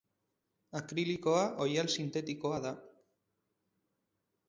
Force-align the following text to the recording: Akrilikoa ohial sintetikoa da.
Akrilikoa 0.79 1.45
ohial 1.67 1.91
sintetikoa 1.99 2.61
da. 2.67 2.75